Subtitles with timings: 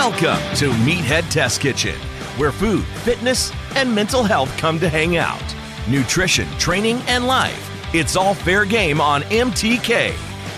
[0.00, 1.94] Welcome to Meathead Test Kitchen,
[2.38, 5.44] where food, fitness, and mental health come to hang out.
[5.90, 7.94] Nutrition, training, and life.
[7.94, 10.12] It's all fair game on MTK.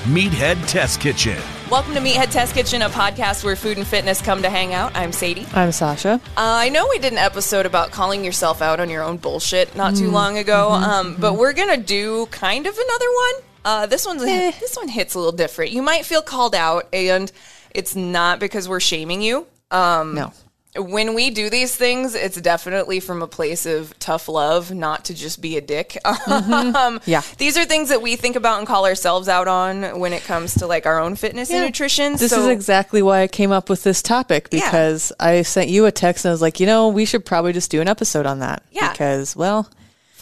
[0.05, 1.37] Meathead Test Kitchen.
[1.69, 4.95] Welcome to Meathead Test Kitchen, a podcast where food and fitness come to hang out.
[4.95, 5.45] I'm Sadie.
[5.47, 6.21] Uh, I'm Sasha.
[6.37, 9.97] I know we did an episode about calling yourself out on your own bullshit not
[9.97, 13.43] too long ago, um, but we're gonna do kind of another one.
[13.65, 15.73] Uh, this one's this one hits a little different.
[15.73, 17.31] You might feel called out, and
[17.75, 19.47] it's not because we're shaming you.
[19.71, 20.33] Um, No.
[20.77, 25.15] when we do these things, it's definitely from a place of tough love, not to
[25.15, 25.99] just be a dick.
[26.27, 27.23] um, Yeah.
[27.39, 30.55] these are things that we think about and call ourselves out on when it comes
[30.57, 32.13] to like our own fitness and nutrition.
[32.17, 34.65] This so, is exactly why I came up with this topic Yeah.
[34.71, 37.53] because I sent you a text and I was like, you know, we should probably
[37.53, 38.63] just do an episode on that.
[38.71, 38.93] Yeah.
[38.93, 39.69] Because, well,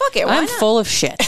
[0.03, 0.27] fuck it.
[0.27, 0.49] I'm not?
[0.49, 1.15] full of shit.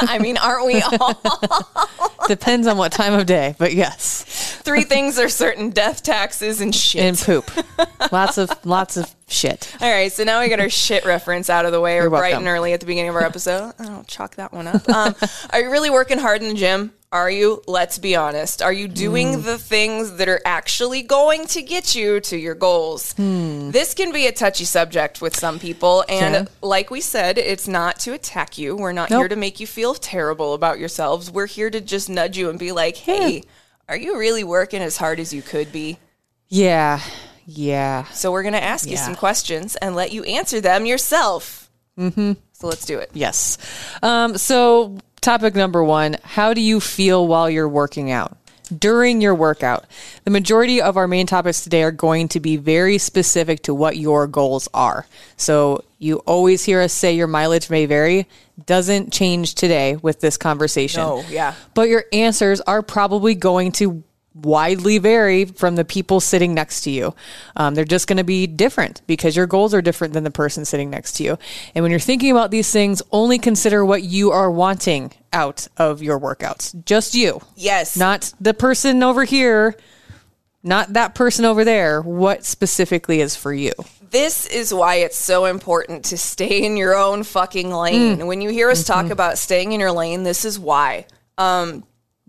[0.00, 1.20] I mean, aren't we all?
[2.28, 4.24] Depends on what time of day, but yes.
[4.62, 7.02] Three things are certain: death, taxes, and shit.
[7.02, 7.50] And poop.
[8.12, 9.74] lots of lots of shit.
[9.80, 12.34] All right, so now we got our shit reference out of the way, or bright
[12.34, 13.72] and early at the beginning of our episode.
[13.78, 14.88] I'll chalk that one up.
[14.88, 15.14] Um,
[15.50, 16.92] are you really working hard in the gym?
[17.14, 17.62] Are you?
[17.68, 18.60] Let's be honest.
[18.60, 19.44] Are you doing Mm.
[19.44, 23.12] the things that are actually going to get you to your goals?
[23.12, 23.70] Hmm.
[23.70, 26.04] This can be a touchy subject with some people.
[26.08, 26.48] And Can.
[26.60, 28.74] like we said, it's not to attack you.
[28.74, 29.20] We're not Nope.
[29.20, 31.30] here to make you feel terrible about yourselves.
[31.30, 33.44] We're here to just nudge you and be like, hey,
[33.88, 35.98] are you really working as hard as you could be?
[36.48, 37.00] Yeah.
[37.46, 38.06] Yeah.
[38.06, 41.70] So we're going to ask you some questions and let you answer them yourself.
[41.96, 42.32] Mm-hmm.
[42.54, 43.10] So let's do it.
[43.14, 43.56] Yes.
[44.02, 48.36] Um, so, topic number one How do you feel while you're working out?
[48.76, 49.84] During your workout,
[50.24, 53.96] the majority of our main topics today are going to be very specific to what
[53.96, 55.06] your goals are.
[55.36, 58.26] So, you always hear us say your mileage may vary.
[58.66, 61.00] Doesn't change today with this conversation.
[61.00, 61.54] No, yeah.
[61.74, 64.02] But your answers are probably going to
[64.34, 67.14] widely vary from the people sitting next to you.
[67.56, 70.64] Um, they're just going to be different because your goals are different than the person
[70.64, 71.38] sitting next to you.
[71.74, 76.02] And when you're thinking about these things, only consider what you are wanting out of
[76.02, 76.84] your workouts.
[76.84, 77.40] Just you.
[77.54, 77.96] Yes.
[77.96, 79.76] Not the person over here,
[80.62, 82.00] not that person over there.
[82.02, 83.72] What specifically is for you?
[84.10, 88.26] This is why it's so important to stay in your own fucking lane.
[88.26, 91.06] When you hear us talk about staying in your lane, this is why.
[91.38, 91.84] Um,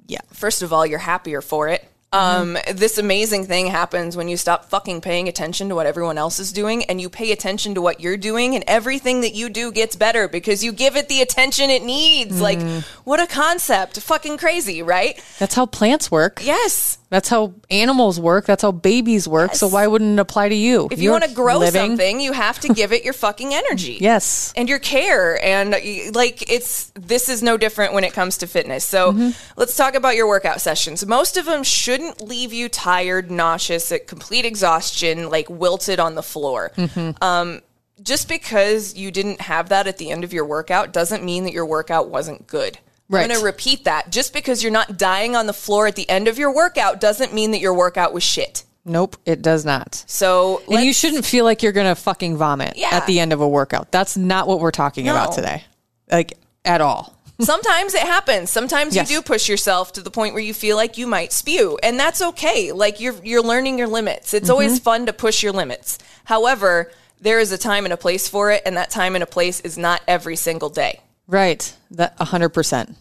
[0.08, 0.22] Yeah.
[0.34, 1.84] first of all, you're happier for it.
[2.16, 6.40] Um, this amazing thing happens when you stop fucking paying attention to what everyone else
[6.40, 9.72] is doing and you pay attention to what you're doing, and everything that you do
[9.72, 12.40] gets better because you give it the attention it needs.
[12.42, 12.62] Like,
[13.04, 14.00] what a concept!
[14.00, 15.22] Fucking crazy, right?
[15.40, 16.42] That's how plants work.
[16.44, 16.98] Yes.
[17.10, 18.46] That's how animals work.
[18.46, 19.54] That's how babies work.
[19.56, 20.88] So why wouldn't it apply to you?
[20.92, 23.98] If you want to grow living- something, you have to give it your fucking energy.
[24.02, 24.52] Yes.
[24.58, 25.72] and your care and
[26.14, 29.30] like it's this is no different when it comes to fitness so Mm-hmm.
[29.60, 34.08] let's talk about your workout sessions most of them shouldn't leave you tired nauseous at
[34.08, 37.24] complete exhaustion like wilted on the floor Mm-hmm.
[37.24, 37.62] um,
[38.04, 41.54] just because you didn't have that at the end of your workout doesn't mean that
[41.54, 42.78] your workout wasn't good
[43.08, 43.22] Right.
[43.22, 44.10] I'm going to repeat that.
[44.12, 47.36] Just because you're not dying on the floor at the end of your workout doesn't
[47.36, 48.64] mean that your workout was shit.
[48.84, 50.04] Nope, it does not.
[50.08, 52.90] So, And you shouldn't feel like you're going to fucking vomit Yeah.
[52.92, 53.92] at the end of a workout.
[53.92, 55.64] That's not what we're talking about today.
[56.12, 56.34] Like
[56.66, 57.15] at all.
[57.42, 58.50] Sometimes it happens.
[58.50, 59.10] Sometimes Yes.
[59.12, 62.00] you do push yourself to the point where you feel like you might spew, and
[62.00, 62.72] that's okay.
[62.72, 64.34] Like you're you're learning your limits.
[64.34, 64.84] It's always Mm-hmm.
[64.84, 65.98] fun to push your limits.
[66.26, 69.28] However, there is a time and a place for it, and that time and a
[69.28, 71.02] place is not every single day.
[71.28, 71.74] Right.
[71.92, 72.96] That 100%.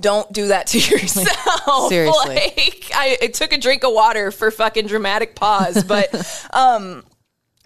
[0.00, 1.88] Don't do that to yourself.
[1.90, 2.34] Seriously.
[2.34, 6.08] Like I, I took a drink of water for fucking dramatic pause, but
[6.52, 7.04] um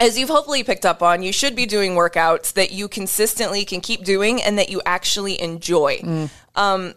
[0.00, 3.80] as you've hopefully picked up on, you should be doing workouts that you consistently can
[3.80, 6.28] keep doing and that you actually enjoy.
[6.54, 6.94] Um,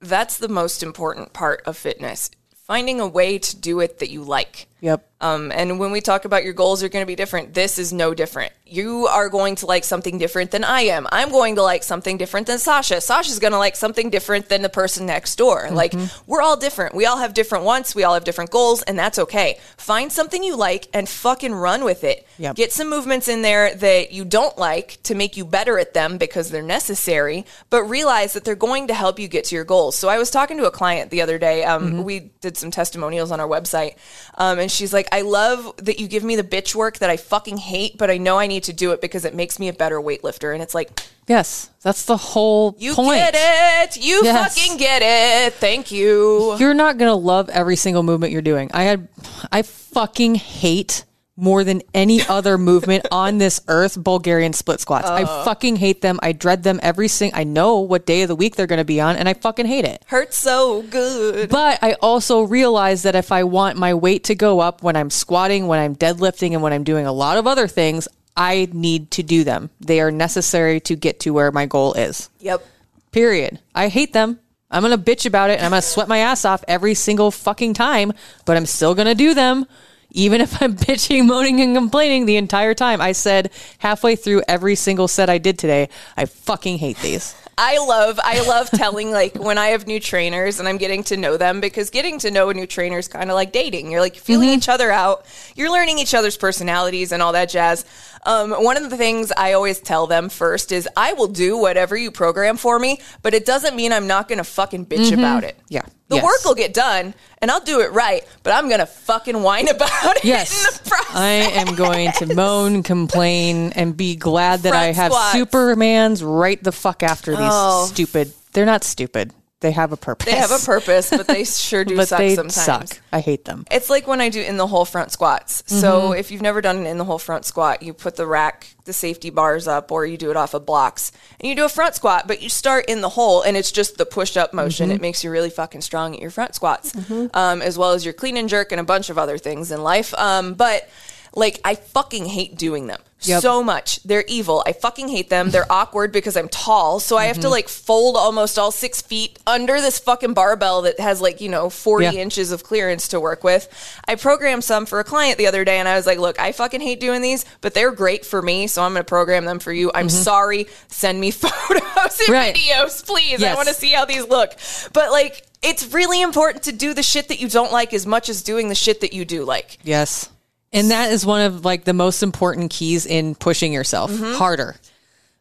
[0.00, 2.30] that's the most important part of fitness.
[2.54, 4.66] Finding a way to do it that you like.
[4.82, 5.08] Yep.
[5.22, 7.92] Um, and when we talk about your goals are going to be different, this is
[7.92, 8.52] no different.
[8.66, 11.06] You are going to like something different than I am.
[11.12, 13.00] I'm going to like something different than Sasha.
[13.00, 15.66] Sasha's going to like something different than the person next door.
[15.66, 15.76] Mm-hmm.
[15.76, 15.94] Like,
[16.26, 16.96] we're all different.
[16.96, 17.94] We all have different wants.
[17.94, 19.60] We all have different goals, and that's okay.
[19.76, 22.26] Find something you like and fucking run with it.
[22.38, 22.56] Yep.
[22.56, 26.18] Get some movements in there that you don't like to make you better at them
[26.18, 29.96] because they're necessary, but realize that they're going to help you get to your goals.
[29.96, 31.62] So I was talking to a client the other day.
[31.62, 32.02] Um, Mm-hmm.
[32.04, 33.96] We did some testimonials on our website,
[34.34, 37.16] um, and she's like, I love that you give me the bitch work that I
[37.16, 39.72] fucking hate, but I know I need to do it because it makes me a
[39.72, 40.52] better weightlifter.
[40.52, 41.70] And it's like, Yes.
[41.82, 42.82] That's the whole point.
[42.82, 43.18] you point.
[43.18, 43.96] get it.
[44.04, 44.58] You Yes.
[44.58, 45.54] fucking get it.
[45.54, 46.56] Thank you.
[46.58, 48.70] You're not going to love every single movement you're doing.
[48.74, 49.08] I had,
[49.52, 51.04] I fucking hate
[51.36, 55.08] more than any other movement on this earth Bulgarian split squats.
[55.08, 55.44] I oh.
[55.44, 56.18] fucking hate them.
[56.22, 58.84] I dread them every single, I know what day of the week they're going to
[58.84, 60.04] be on and I fucking hate it.
[60.06, 61.48] Hurts so good.
[61.50, 65.10] But I also realize that if I want my weight to go up when I'm
[65.10, 69.10] squatting, when I'm deadlifting, and when I'm doing a lot of other things, I need
[69.12, 69.70] to do them.
[69.80, 72.30] They are necessary to get to where my goal is.
[72.40, 72.64] Yep.
[73.10, 73.60] Period.
[73.74, 74.38] I hate them.
[74.70, 76.94] I'm going to bitch about it and I'm going to sweat my ass off every
[76.94, 78.12] single fucking time,
[78.46, 79.66] but I'm still going to do them.
[80.12, 83.00] Even if I'm bitching, moaning, and complaining the entire time.
[83.00, 87.34] I said halfway through every single set I did today, I fucking hate these.
[87.58, 91.18] I love I love telling like when I have new trainers and I'm getting to
[91.18, 93.90] know them because getting to know a new trainer is kind of like dating.
[93.90, 94.56] You're like feeling Mm-hmm.
[94.58, 95.26] each other out.
[95.54, 97.84] You're learning each other's personalities and all that jazz.
[98.24, 101.96] Um, one of the things I always tell them first is I will do whatever
[101.96, 105.42] you program for me, but it doesn't mean I'm not going to fucking bitch about
[105.44, 105.56] it.
[105.56, 105.66] Mm-hmm.
[105.70, 105.82] Yeah.
[106.08, 106.24] The Yes.
[106.24, 109.66] work will get done and I'll do it right, but I'm going to fucking whine
[109.68, 110.52] about it Yes.
[110.78, 111.16] in the process.
[111.16, 115.36] I am going to moan, complain, and be glad that Front I have squats.
[115.36, 117.86] Supermans right the fuck after these Oh.
[117.86, 118.32] stupid.
[118.52, 119.32] They're not stupid.
[119.62, 120.26] They have a purpose.
[120.26, 122.54] They have a purpose, but they sure do but suck they sometimes.
[122.54, 123.00] suck.
[123.12, 123.64] I hate them.
[123.70, 125.62] It's like when I do in the hole front squats.
[125.62, 125.80] Mm-hmm.
[125.80, 128.74] So if you've never done an in the hole front squat, you put the rack,
[128.84, 131.68] the safety bars up, or you do it off of blocks, and you do a
[131.68, 132.26] front squat.
[132.26, 134.88] But you start in the hole, and it's just the push up motion.
[134.88, 134.96] Mm-hmm.
[134.96, 136.94] It makes you really fucking strong at your front squats,
[137.32, 139.82] um, as well as your clean and jerk and a bunch of other things in
[139.82, 140.12] life.
[140.14, 140.88] Um, but
[141.34, 143.00] like I fucking hate doing them.
[143.24, 143.40] Yep.
[143.42, 144.02] So much.
[144.02, 144.64] They're evil.
[144.66, 145.50] I fucking hate them.
[145.50, 146.98] They're awkward because I'm tall.
[146.98, 147.42] So I have Mm-hmm.
[147.42, 151.48] to like fold almost all six feet under this fucking barbell that has like, you
[151.48, 152.12] know, 40 Yeah.
[152.14, 153.68] inches of clearance to work with.
[154.08, 156.50] I programmed some for a client the other day and I was like, look, I
[156.50, 158.66] fucking hate doing these, but they're great for me.
[158.66, 159.92] So I'm going to program them for you.
[159.94, 160.66] I'm sorry.
[160.88, 162.32] Send me photos and Mm-hmm.
[162.32, 162.54] Right.
[162.56, 163.40] videos, please.
[163.42, 164.50] I want to see how these look.
[164.92, 168.28] But like, it's really important to do the shit that you don't like as much
[168.28, 169.78] as doing the shit that you do like.
[169.84, 170.28] Yes.
[170.72, 174.34] And that is one of like the most important keys in pushing yourself mm-hmm.
[174.34, 174.76] harder.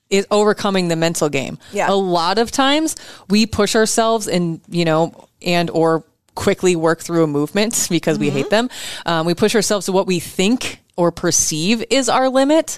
[0.09, 1.57] Is overcoming the mental game.
[1.71, 1.89] Yeah.
[1.89, 2.97] A lot of times
[3.29, 6.03] we push ourselves and, you know, and or
[6.35, 8.67] quickly work through a movement because we hate mm-hmm.
[8.67, 8.69] them.
[9.05, 12.77] Um, we push ourselves to what we think or perceive is our limit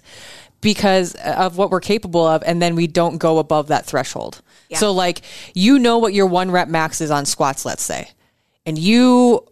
[0.61, 2.43] because uh, of what we're capable of.
[2.45, 4.41] And then we don't go above that threshold.
[4.75, 5.21] So like,
[5.53, 8.09] you know what your one rep max is on squats, let's say,
[8.65, 9.47] and you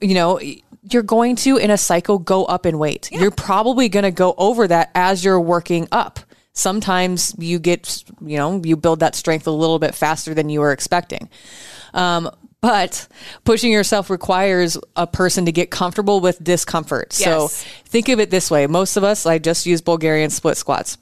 [0.00, 0.40] you know,
[0.82, 3.10] you're going to in a cycle go up in weight.
[3.12, 6.20] You're probably going to go over that as you're working up.
[6.52, 10.60] Sometimes you get, you know, you build that strength a little bit faster than you
[10.60, 11.28] were expecting.
[11.94, 12.30] Um,
[12.60, 13.06] but
[13.44, 17.12] pushing yourself requires a person to get comfortable with discomfort.
[17.12, 17.46] So
[17.84, 18.66] think of it this way.
[18.66, 20.98] Most of us, I just use Bulgarian split squats.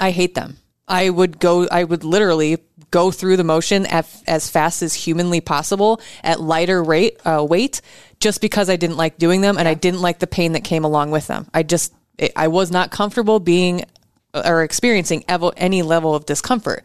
[0.00, 0.56] I hate them.
[0.88, 2.58] I would go, I would literally
[2.90, 7.80] go through the motion at, as fast as humanly possible at lighter rate, uh, weight,
[8.20, 10.84] just because I didn't like doing them and I didn't like the pain that came
[10.84, 11.48] along with them.
[11.52, 13.84] I just, it, I was not comfortable being
[14.32, 16.84] or experiencing evo- any level of discomfort.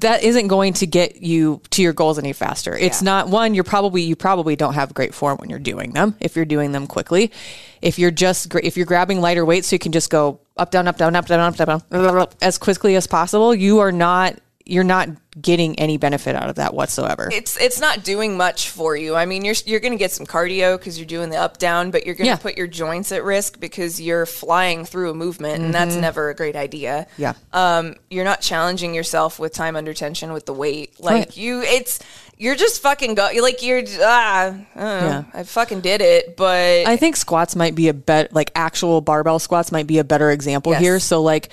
[0.00, 2.76] That isn't going to get you to your goals any faster.
[2.76, 6.16] It's not one, you're probably, you probably don't have great form when you're doing them,
[6.20, 7.32] if you're doing them quickly.
[7.80, 10.88] If you're just, if you're grabbing lighter weights so you can just go up, down,
[10.88, 14.84] up, down, up, down, up, down, down, as quickly as possible, you are not, you're
[14.84, 15.08] not
[15.40, 17.28] getting any benefit out of that whatsoever.
[17.30, 19.14] it's it's not doing much for you.
[19.14, 21.90] I mean, you're you're going to get some cardio because you're doing the up down,
[21.90, 22.36] but you're going to Yeah.
[22.36, 26.34] put your joints at risk because you're flying through a movement, and that's never a
[26.34, 27.06] great idea.
[27.18, 27.34] Yeah.
[27.52, 30.98] Um, you're not challenging yourself with time under tension with the weight.
[30.98, 31.36] Like Right.
[31.36, 31.98] you, it's
[32.38, 33.30] you're just fucking go.
[33.30, 35.24] You're like you're ah, I, Yeah.
[35.32, 39.38] I fucking did it, but I think squats might be a bet like actual barbell
[39.38, 40.80] squats might be a better example Yes.
[40.80, 41.00] here.
[41.00, 41.48] So like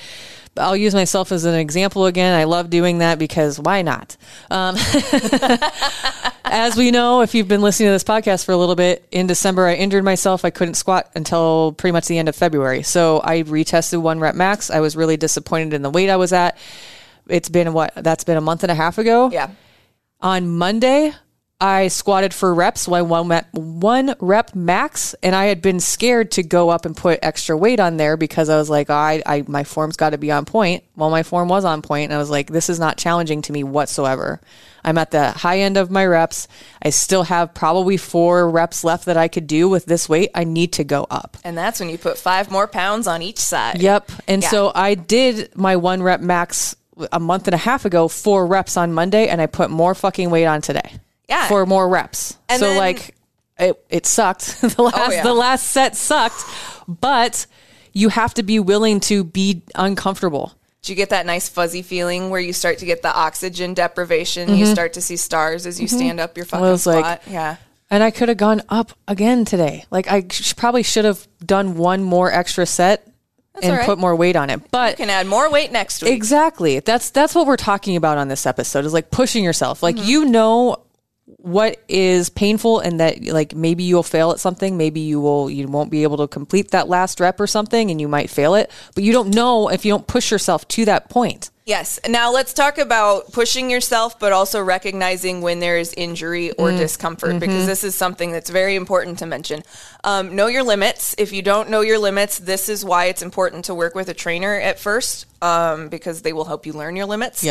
[0.56, 2.40] I'll use myself as an example again.
[2.40, 4.16] I love doing that because why not?
[4.52, 4.76] Um,
[6.46, 9.26] as we know, if you've been listening to this podcast for a little bit, in
[9.26, 10.46] December I injured myself.
[10.46, 12.84] I couldn't squat until pretty much the end of February.
[12.84, 14.70] So I retested one rep max.
[14.70, 16.58] I was really disappointed in the weight I was at.
[17.28, 17.94] It's been what?
[17.96, 19.32] That's been a month and a half ago.
[19.32, 19.50] Yeah.
[20.24, 21.12] On Monday,
[21.60, 26.44] I squatted for reps, one rep, one rep max, and I had been scared to
[26.44, 29.44] go up and put extra weight on there because I was like, oh, I, I,
[29.48, 30.86] my form's got to be on point.
[30.96, 33.52] Well, my form was on point, and I was like, this is not challenging to
[33.52, 34.40] me whatsoever.
[34.84, 36.48] I'm at the high end of my reps.
[36.82, 40.32] I still have probably four reps left that I could do with this weight.
[40.36, 41.36] I need to go up.
[41.44, 43.82] And that's when you put five more pounds on each side.
[43.82, 44.10] Yep.
[44.28, 44.50] And Yeah.
[44.50, 46.76] so I did my one rep max
[47.12, 50.30] a month and a half ago, four reps on Monday, and I put more fucking
[50.30, 50.92] weight on today.
[51.30, 51.48] Yeah.
[51.48, 52.38] For more reps.
[52.50, 53.16] And so then- Oh, like
[53.60, 54.62] it it sucked.
[54.76, 55.24] the last yeah.
[55.24, 56.44] the last set sucked,
[56.88, 57.46] but
[57.94, 60.54] you have to be willing to be uncomfortable.
[60.82, 64.58] Do you get that nice fuzzy feeling where you start to get the oxygen deprivation?
[64.58, 66.72] You start to see stars as you stand up your fucking Mm-hmm.
[66.72, 67.56] was like- yeah.
[67.90, 69.86] And I could have gone up again today.
[69.92, 73.08] Like I sh- probably should have done one more extra set
[73.62, 73.86] and all right.
[73.86, 74.72] put more weight on it.
[74.72, 76.12] But You can add more weight next week.
[76.14, 76.80] Exactly.
[76.80, 79.84] That's that's what we're talking about on this episode is like pushing yourself.
[79.84, 80.08] Like Mm-hmm.
[80.10, 80.78] you know
[81.44, 85.68] what is painful and that like maybe you'll fail at something, maybe you will you
[85.68, 88.72] won't be able to complete that last rep or something and you might fail it,
[88.96, 91.50] but you don't know if you don't push yourself to that point.
[91.66, 92.00] Yes.
[92.08, 96.78] Now let's talk about pushing yourself, but also recognizing when there is injury or Mm.
[96.78, 97.40] discomfort, Mm-hmm.
[97.40, 99.64] because this is something that's very important to mention.
[100.04, 101.14] Um, know your limits.
[101.18, 104.14] If you don't know your limits, this is why it's important to work with a
[104.14, 107.46] trainer at first, um, because they will help you learn your limits.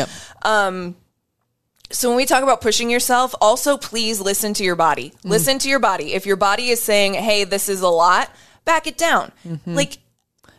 [1.93, 5.13] So when we talk about pushing yourself, also please listen to your body.
[5.23, 6.13] Listen to your body.
[6.13, 8.29] If your body is saying, "Hey, this is a lot,"
[8.65, 9.31] back it down.
[9.65, 9.99] Like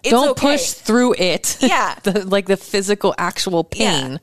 [0.02, 0.52] it's don't okay.
[0.56, 1.58] push through it.
[1.60, 1.96] Yeah.
[2.02, 4.20] the, like the physical actual pain.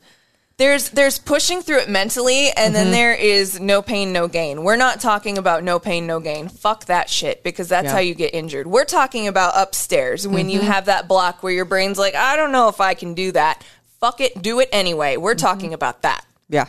[0.57, 2.73] there's there's pushing through it mentally and Mm-hmm.
[2.73, 6.49] then there is no pain no gain we're not talking about no pain no gain
[6.49, 7.89] fuck that shit because that's Yeah.
[7.89, 7.95] Mm-hmm.
[7.97, 11.65] how you get injured we're talking about upstairs when you have that block where your
[11.65, 13.63] brain's like i don't know if i can do that
[13.99, 15.47] fuck it do it anyway we're Mm-hmm.
[15.47, 16.67] talking about that Yeah.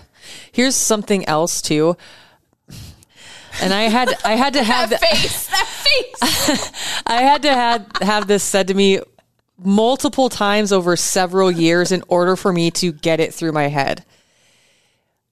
[0.50, 1.96] Here's something else too.
[3.60, 7.52] And I had I had to have that the- face that face I had to
[7.52, 9.00] have have this said to me
[9.58, 14.04] multiple times over several years in order for me to get it through my head.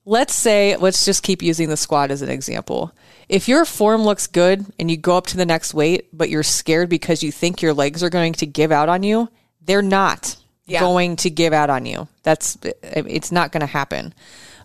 [0.05, 2.91] Let's say, let's just keep using the squat as an example.
[3.29, 6.41] If your form looks good and you go up to the next weight, but you're
[6.43, 9.29] scared because you think your legs are going to give out on you,
[9.63, 10.79] they're not Yeah.
[10.79, 12.07] going to give out on you.
[12.23, 14.13] That's it's not going to happen.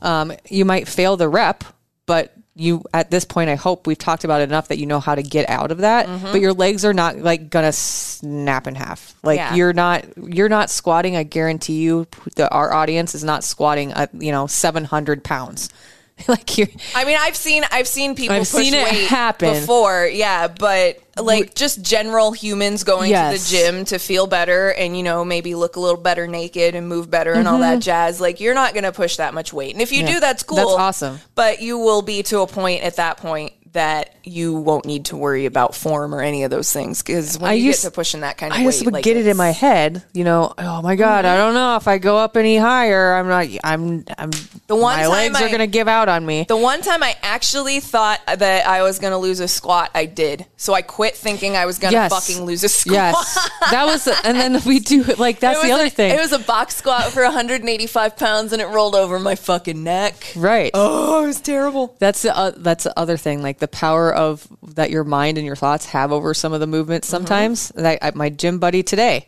[0.02, 1.64] Um, you might fail the rep,
[2.06, 4.98] but you at this point, I hope we've talked about it enough that you know
[5.00, 6.06] how to get out of that.
[6.22, 9.14] But your legs are not like gonna snap in half.
[9.22, 9.54] Like Yeah.
[9.54, 11.16] you're not you're not squatting.
[11.16, 15.68] I guarantee you, that our audience is not squatting at you know seven hundred pounds.
[16.28, 19.52] like you're i mean i've seen i've seen people I've push seen it weight happen.
[19.52, 23.34] before yeah but like just general humans going Yes.
[23.48, 26.74] to the gym to feel better and you know maybe look a little better naked
[26.74, 29.52] and move better and all that jazz like you're not going to push that much
[29.52, 30.08] weight and if you Mm-hmm.
[30.08, 30.14] Yeah.
[30.14, 31.20] do that's cool That's awesome.
[31.34, 35.16] but you will be to a point at that point that you won't need to
[35.16, 37.94] worry about form or any of those things because when I you used- get to
[37.94, 40.24] pushing that kind of I weight just would like, get it in my head, you
[40.24, 40.52] know.
[40.58, 43.46] Oh my god, I don't know if I go up any higher, I'm not.
[43.64, 44.04] I'm.
[44.18, 44.30] I'm.
[44.66, 46.44] The one my legs I- are gonna give out on me.
[46.48, 50.06] The one time I actually thought that I was going to lose a squat, I
[50.06, 50.46] did.
[50.56, 52.10] So I quit thinking I was going to Yes.
[52.12, 52.94] fucking lose a squat.
[52.94, 54.08] yes, that was.
[54.24, 56.76] And then we do it like that's the other a- thing, It was a box
[56.76, 60.32] squat for 185 pounds and it rolled over my fucking neck.
[60.36, 60.70] right?
[60.74, 61.94] Oh, it was terrible.
[61.98, 65.46] That's the uh, that's the other thing, like the power of that your mind and
[65.46, 67.08] your thoughts have over some of the movements.
[67.08, 67.16] Mm-hmm.
[67.16, 69.26] Sometimes, like I, my gym buddy today,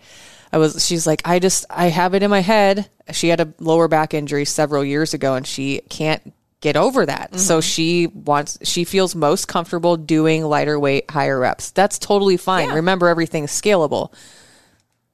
[0.52, 0.84] I was.
[0.86, 2.88] She's like, I just I have it in my head.
[3.12, 7.30] She had a lower back injury several years ago, and she can't get over that.
[7.30, 7.38] Mm-hmm.
[7.38, 8.58] So she wants.
[8.62, 11.70] She feels most comfortable doing lighter weight, higher reps.
[11.70, 12.68] That's totally fine.
[12.68, 12.74] Yeah.
[12.76, 14.12] Remember, everything's scalable.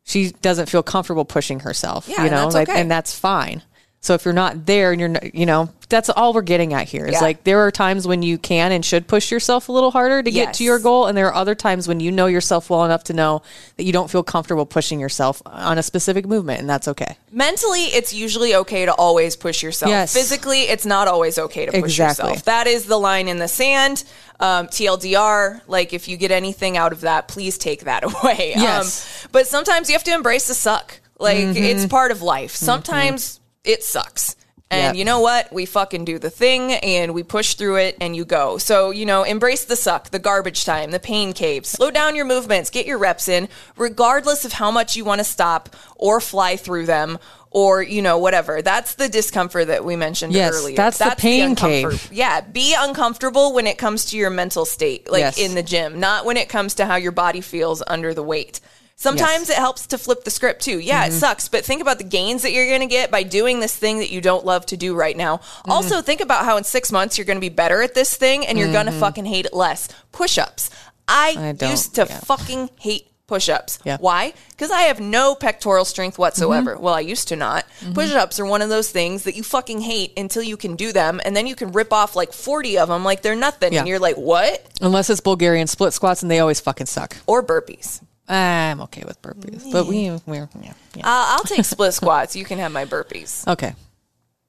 [0.04, 2.08] She doesn't feel comfortable pushing herself.
[2.08, 3.62] Yeah, you and know, that's like, and that's fine.
[4.04, 6.86] So if you're not there and you're, not, you know, that's all we're getting at
[6.86, 7.06] here.
[7.06, 7.20] Is Yeah.
[7.20, 10.30] like there are times when you can and should push yourself a little harder to
[10.30, 13.04] get to your goal, and there are other times when you know yourself well enough
[13.04, 13.40] to know
[13.78, 17.16] that you don't feel comfortable pushing yourself on a specific movement, and that's okay.
[17.32, 19.88] Mentally, it's usually okay to always push yourself.
[19.88, 20.12] Yes.
[20.12, 22.28] Physically, it's not always okay to push Exactly.
[22.28, 22.44] yourself.
[22.44, 24.04] That is the line in the sand.
[24.38, 28.52] Um, TLDR, like if you get anything out of that, please take that away.
[28.54, 29.24] Yes.
[29.24, 31.00] Um, but sometimes you have to embrace the suck.
[31.18, 31.56] Like Mm-hmm.
[31.62, 32.50] it's part of life.
[32.54, 34.36] Sometimes it sucks.
[34.70, 34.94] And Yep.
[34.96, 35.52] you know what?
[35.52, 38.58] We fucking do the thing and we push through it and you go.
[38.58, 41.68] So, you know, embrace the suck, the garbage time, the pain caves.
[41.68, 45.24] Slow down your movements, get your reps in, regardless of how much you want to
[45.24, 47.18] stop or fly through them
[47.50, 48.62] or, you know, whatever.
[48.62, 50.74] That's the discomfort that we mentioned Yes, earlier.
[50.76, 52.08] that's the pain uncomfort- cave.
[52.10, 55.38] Yeah, be uncomfortable when it comes to your mental state, like Yes.
[55.38, 58.58] in the gym, not when it comes to how your body feels under the weight.
[58.96, 59.58] Sometimes Yes.
[59.58, 60.78] it helps to flip the script too.
[60.78, 61.18] Yeah, it mm-hmm.
[61.18, 63.98] sucks, but think about the gains that you're going to get by doing this thing
[63.98, 65.40] that you don't love to do right now.
[65.66, 66.04] Also, mm.
[66.04, 68.56] think about how in six months you're going to be better at this thing and
[68.58, 69.00] you're going to mm-hmm.
[69.00, 69.88] fucking hate it less.
[70.12, 70.70] Push ups.
[71.08, 72.20] I, I used to yeah.
[72.20, 73.78] fucking hate push ups.
[73.84, 73.96] Yeah.
[74.00, 74.34] Why?
[74.50, 76.74] Because I have no pectoral strength whatsoever.
[76.74, 76.82] Mm-hmm.
[76.82, 77.64] Well, I used to not.
[77.94, 80.92] Push ups are one of those things that you fucking hate until you can do
[80.92, 83.72] them, and then you can rip off like 40 of them like they're nothing.
[83.72, 83.80] Yeah.
[83.80, 84.64] And you're like, what?
[84.80, 87.16] Unless it's Bulgarian split squats, and they always fucking suck.
[87.26, 88.03] Or burpees.
[88.28, 91.06] I'm okay with burpees, but we we're yeah, yeah.
[91.06, 92.34] Uh, I'll take split squats.
[92.34, 93.46] You can have my burpees.
[93.46, 93.74] okay.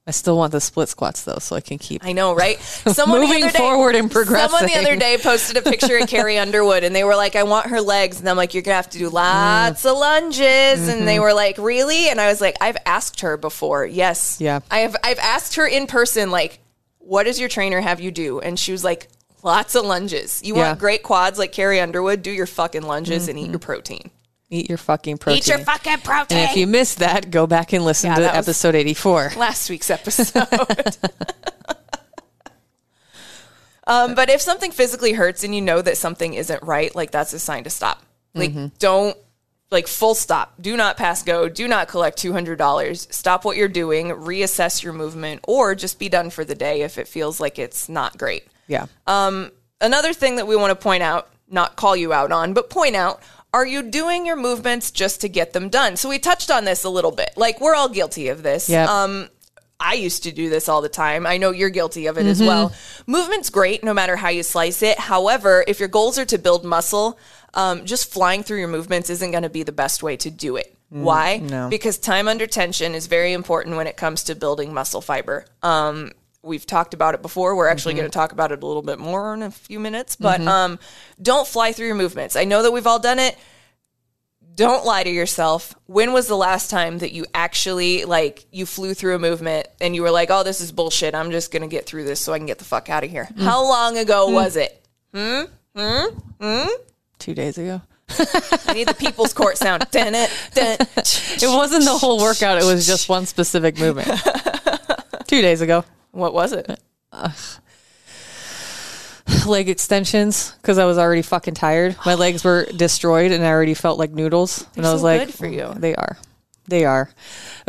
[0.08, 2.04] I still want the split squats though, so I can keep.
[2.04, 2.60] I know, right?
[2.60, 6.38] Someone the other day- forward and Someone the other day posted a picture of Carrie
[6.38, 8.88] Underwood, and they were like, "I want her legs," and I'm like, "You're gonna have
[8.90, 12.76] to do lots of lunges," and they were like, "Really?" And I was like, "I've
[12.86, 13.84] asked her before.
[13.84, 14.60] Yes, Yeah.
[14.70, 14.94] I have.
[15.02, 16.60] I've asked her in person, like,
[16.98, 19.08] what does your trainer have you do?" And she was like,
[19.46, 20.42] "Lots of lunges.
[20.44, 20.66] You Yeah.
[20.68, 22.20] want great quads like Carrie Underwood?
[22.22, 24.10] Do your fucking lunges and eat your protein.
[24.50, 25.38] Eat your fucking protein.
[25.38, 28.20] Eat your fucking protein." and if you missed that, go back and listen Yeah, to
[28.22, 29.32] that was- episode 84.
[29.36, 30.46] last week's episode.
[33.86, 37.32] um, but if something physically hurts and you know that something isn't right, like that's
[37.32, 38.02] a sign to stop.
[38.34, 39.16] Like, don't,
[39.70, 40.54] like, full stop.
[40.60, 41.48] Do not pass go.
[41.48, 43.06] Do not collect $200.
[43.14, 46.98] Stop what you're doing, reassess your movement, or just be done for the day if
[46.98, 48.44] it feels like it's not great.
[48.68, 48.86] Yeah.
[49.80, 52.96] Another thing that we want to point out, not call you out on, but point
[52.96, 53.20] out,
[53.52, 55.96] are you doing your movements just to get them done?
[55.96, 57.30] So we touched on this a little bit.
[57.36, 58.68] Like we're all guilty of this.
[58.68, 58.88] Yep.
[58.88, 59.28] Um
[59.78, 61.26] I used to do this all the time.
[61.26, 62.72] I know you're guilty of it as well.
[63.06, 64.98] Movement's great no matter how you slice it.
[64.98, 67.18] However, if your goals are to build muscle,
[67.52, 70.56] um, just flying through your movements isn't going to be the best way to do
[70.56, 70.74] it.
[70.88, 71.36] Why?
[71.38, 71.68] no.
[71.68, 75.44] Because time under tension is very important when it comes to building muscle fiber.
[75.62, 76.12] Um,
[76.46, 77.54] we've talked about it before.
[77.56, 78.00] We're actually mm-hmm.
[78.02, 80.16] going to talk about it a little bit more in a few minutes.
[80.16, 80.48] But mm-hmm.
[80.48, 80.78] um,
[81.20, 82.36] don't fly through your movements.
[82.36, 83.36] I know that we've all done it.
[84.54, 85.74] Don't lie to yourself.
[85.84, 89.94] When was the last time that you actually like you flew through a movement and
[89.94, 91.14] you were like, "Oh, this is bullshit.
[91.14, 93.10] I'm just going to get through this so I can get the fuck out of
[93.10, 93.42] here." Mm.
[93.42, 94.32] How long ago mm.
[94.32, 94.82] was it?
[95.12, 95.42] Hmm?
[95.76, 96.06] Hmm?
[96.40, 96.68] Hmm?
[97.18, 97.82] Two days ago.
[98.08, 99.86] I need the people's court sound.
[99.90, 100.78] Dun it, dun.
[100.96, 104.08] It wasn't the whole workout, it was just one specific movement.
[105.26, 105.84] Two days ago.
[106.16, 106.80] What was it?
[109.46, 111.96] Leg extensions because I was already fucking tired.
[112.06, 114.66] My legs were destroyed and I already felt like noodles.
[114.76, 115.72] and I was so like, good for you.
[115.76, 116.16] They are.
[116.68, 117.10] They are.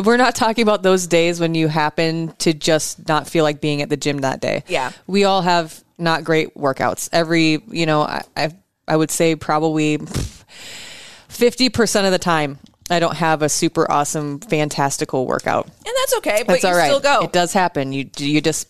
[0.04, 3.82] We're not talking about those days when you happen to just not feel like being
[3.82, 4.64] at the gym that day.
[4.68, 4.92] Yeah.
[5.08, 7.10] We all have not great workouts.
[7.12, 8.52] Every, you know, I, I,
[8.88, 15.26] I would say probably 50% of the time, I don't have a super awesome, fantastical
[15.26, 15.66] workout.
[15.66, 16.88] And that's okay, but That's you all right.
[16.88, 17.22] still go.
[17.24, 17.92] It does happen.
[17.92, 18.70] You you just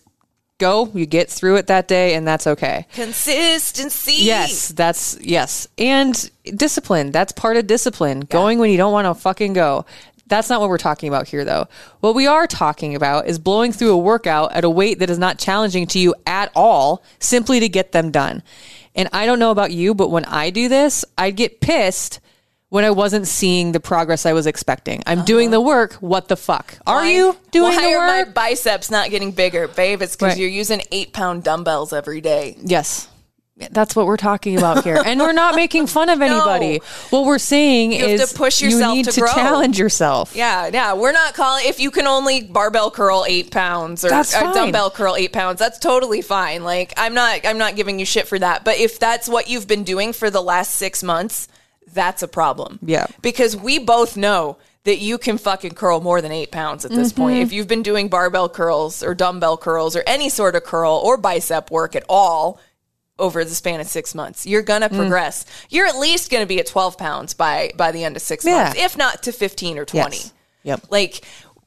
[0.58, 2.86] go, you get through it that day, and that's okay.
[2.94, 4.14] Consistency.
[4.18, 7.12] Yes, that's yes, and discipline.
[7.12, 8.20] That's part of discipline.
[8.20, 9.86] Going when you don't want to fucking go.
[10.26, 11.68] That's not what we're talking about here, though.
[12.00, 15.18] What we are talking about is blowing through a workout at a weight that is
[15.18, 18.42] not challenging to you at all, simply to get them done.
[18.94, 22.20] And I don't know about you, but when I do this, I get pissed
[22.70, 25.02] when I wasn't seeing the progress I was expecting.
[25.06, 25.56] I'm doing uh-huh.
[25.56, 25.92] the work.
[25.94, 26.78] What the fuck?
[26.86, 30.02] Are Why- you doing why the are my biceps not getting bigger, babe?
[30.02, 30.38] It's because Right.
[30.38, 32.56] you're using eight pound dumbbells every day.
[32.60, 33.08] Yes.
[33.72, 35.02] That's what we're talking about here.
[35.04, 36.80] And we're not making fun of anybody.
[37.10, 40.36] What we're saying You is to push yourself you need to to, challenge yourself.
[40.36, 40.94] Yeah, yeah.
[40.94, 44.22] We're not calling if you can only barbell curl eight pounds or, or
[44.54, 45.58] dumbbell curl eight pounds.
[45.58, 46.62] That's totally fine.
[46.62, 48.64] Like I'm not I'm not giving you shit for that.
[48.64, 51.48] But if that's what you've been doing for the last six months,
[51.92, 52.78] that's a problem.
[52.82, 53.06] Yeah.
[53.22, 57.12] Because we both know that you can fucking curl more than eight pounds at this
[57.12, 57.20] Mm-hmm.
[57.22, 57.38] point.
[57.42, 61.16] If you've been doing barbell curls or dumbbell curls or any sort of curl or
[61.16, 62.58] bicep work at all
[63.18, 64.66] over the span of six months, you're Mm.
[64.66, 65.44] gonna progress.
[65.68, 68.64] You're at least gonna be at 12 pounds by by the end of six Yeah.
[68.64, 70.32] months, if not to 15 or 20 Yes.
[70.62, 70.80] Yep.
[70.90, 71.24] like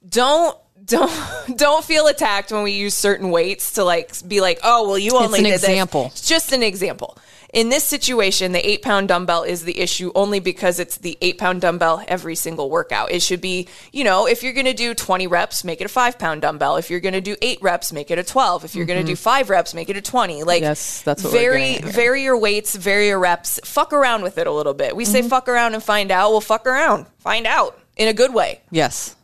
[0.08, 1.12] don't don't
[1.58, 5.16] don't feel attacked when we use certain weights to like be like oh well you
[5.16, 6.06] only an did this." example.
[6.08, 7.18] it's just an example
[7.54, 11.38] in this situation the eight pound dumbbell is the issue only because it's the eight
[11.38, 13.12] pound dumbbell every single workout.
[13.12, 15.90] It should be you know if you're going to do 20 reps make it a
[15.90, 16.78] five pound dumbbell.
[16.78, 19.06] If you're going to do eight reps make it a 12 if you're going to
[19.06, 20.64] do five reps make it a 20 like Mm-hmm.
[20.64, 21.52] Yes, that's what here.
[21.82, 23.60] vary your weights vary your reps.
[23.64, 24.96] Fuck around with it a little bit.
[24.96, 25.12] We Mm-hmm.
[25.12, 26.32] say fuck around and find out.
[26.32, 27.08] Well fuck around.
[27.20, 28.62] Find out in a good way.
[28.72, 29.16] Yes.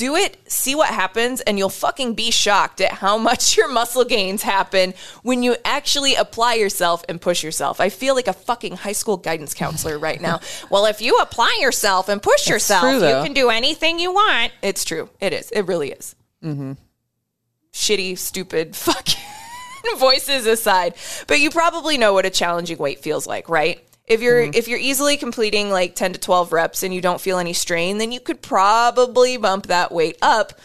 [0.00, 4.06] Do it, see what happens, and you'll fucking be shocked at how much your muscle
[4.06, 7.82] gains happen when you actually apply yourself and push yourself.
[7.82, 10.40] I feel like a fucking high school guidance counselor right now.
[10.70, 14.52] well, if you apply yourself and push yourself, true, you can do anything you want.
[14.62, 15.10] It's true.
[15.20, 15.50] It is.
[15.50, 16.16] It really is.
[16.42, 16.72] Mm-hmm.
[17.74, 19.18] Shitty, stupid, fucking
[19.98, 20.94] voices aside.
[21.26, 23.86] But you probably know what a challenging weight feels like, right?
[24.10, 27.38] If you're if you're easily completing like 10 to 12 reps and you don't feel
[27.38, 30.60] any strain, then you could probably bump that weight up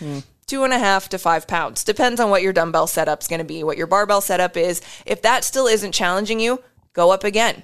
[0.47, 1.84] two and a half to five pounds.
[1.84, 4.81] Depends on what your dumbbell setup's gonna be, what your barbell setup is.
[5.05, 7.63] If that still isn't challenging you, go up again.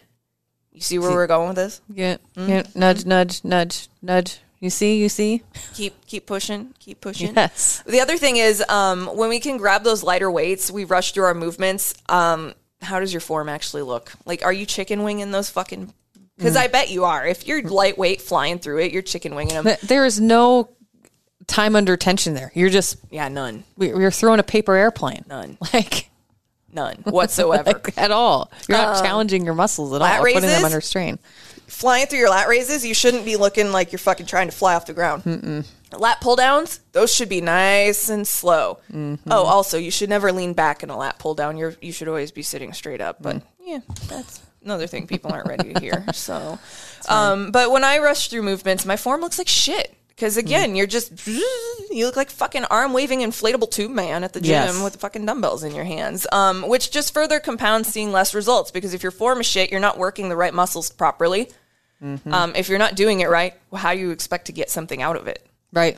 [0.72, 1.82] You see where we're going with this?
[1.89, 2.63] Yeah, yeah.
[2.76, 4.39] Nudge, nudge, nudge, nudge.
[4.62, 5.41] You see, you see.
[5.74, 7.34] Keep keep pushing, keep pushing.
[7.36, 7.84] Yes.
[7.88, 11.26] The other thing is, um, when we can grab those lighter weights, we rush through
[11.26, 11.96] our movements.
[12.08, 14.12] Um, how does your form actually look?
[14.26, 15.94] Like, are you chicken winging those fucking?
[16.38, 16.62] Because mm.
[16.62, 17.26] I bet you are.
[17.26, 19.78] If you're lightweight flying through it, you're chicken winging them.
[19.84, 20.70] There is no
[21.48, 22.52] time under tension there.
[22.56, 25.26] You're just Yeah, none, we- we're throwing a paper airplane.
[25.28, 26.10] none, Like
[26.74, 27.63] none whatsoever.
[27.74, 28.52] like, at all.
[28.67, 30.63] You're not um, challenging your muscles at all, lat putting them raises?
[30.63, 31.20] under strain.
[31.67, 34.76] flying through your lat raises, you shouldn't be looking like you're fucking trying to fly
[34.76, 35.65] off the ground.
[36.00, 38.80] Lat pull downs, those should be nice and slow.
[38.94, 41.58] Oh, also, you should never lean back in a lat pull down.
[41.58, 43.22] You're you should always be sitting straight up.
[43.22, 46.06] But yeah, that's another thing people aren't ready to hear.
[46.14, 46.60] So,
[47.10, 49.94] um, but when I rush through movements, my form looks like shit.
[50.10, 54.40] Because again, you're just you look like fucking arm waving inflatable tube man at the
[54.40, 54.84] gym Yes.
[54.84, 58.70] with fucking dumbbells in your hands, um, which just further compounds seeing less results.
[58.70, 61.50] Because if your form is shit, you're not working the right muscles properly.
[62.26, 65.02] Um, if you're not doing it right, well, how do you expect to get something
[65.04, 65.46] out of it?
[65.72, 65.98] Right.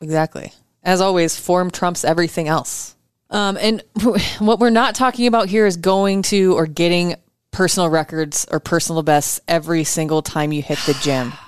[0.00, 0.52] Exactly.
[0.82, 2.96] As always, form trumps everything else.
[3.30, 3.82] Um, and
[4.38, 7.16] what we're not talking about here is going to or getting
[7.50, 11.32] personal records or personal bests every single time you hit the gym.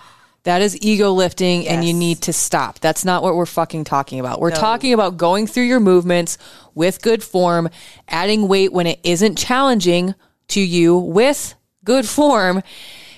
[0.44, 2.80] That is ego lifting and you need to stop.
[2.80, 4.40] That's not what we're fucking talking about.
[4.40, 6.36] We're talking about going through your movements
[6.74, 7.68] with good form,
[8.08, 10.16] adding weight when it isn't challenging
[10.48, 12.64] to you with good form.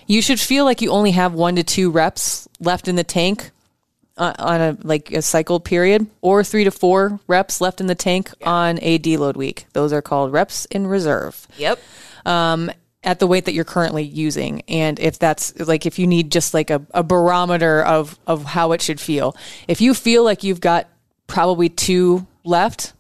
[0.07, 3.53] You should feel like you only have one to two reps left in the tank
[4.17, 8.31] on a like a cycled period or three to four reps left in the tank
[8.45, 9.67] on a deload week.
[9.73, 11.81] Those are called reps in reserve Yep.
[12.25, 12.71] um,
[13.03, 14.63] at the weight that you're currently using.
[14.69, 18.73] And if that's like if you need just like a, a barometer of of how
[18.73, 19.37] it should feel.
[19.69, 20.89] If you feel like you've got
[21.27, 22.93] probably two left,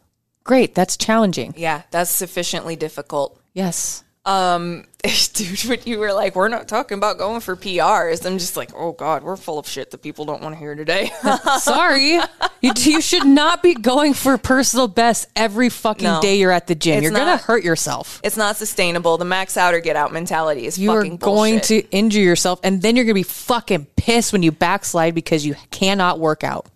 [0.42, 0.74] great.
[0.74, 1.55] That's challenging.
[1.57, 3.38] Yeah, that's sufficiently difficult.
[3.53, 4.03] Yes.
[4.24, 4.87] Um,
[5.34, 8.70] dude, when you were like, we're not talking about going for PRs, I'm just like,
[8.74, 11.10] oh God, we're full of shit that people don't want to hear today.
[11.60, 12.12] Sorry.
[12.62, 16.20] you, you should not be going for personal best every fucking No.
[16.22, 17.02] day you're at the gym.
[17.02, 18.20] You're going to hurt yourself.
[18.24, 19.18] it's not sustainable.
[19.18, 21.62] The max out or get out mentality is you are going bullshit.
[21.64, 25.44] to injure yourself and then you're going to be fucking pissed when you backslide because
[25.44, 26.66] you cannot work out.